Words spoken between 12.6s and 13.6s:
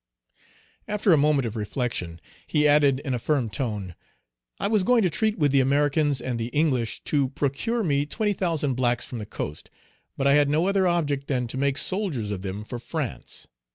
for France.